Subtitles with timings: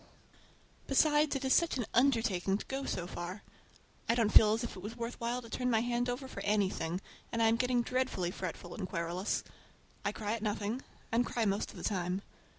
[0.87, 3.43] Besides, it is such an undertaking to go so far.
[4.09, 6.39] I don't feel as if it was worth while to turn my hand over for
[6.39, 6.99] anything,
[7.31, 9.43] and I'm getting dreadfully fretful and querulous.
[10.03, 12.23] I cry at nothing, and cry most of the time.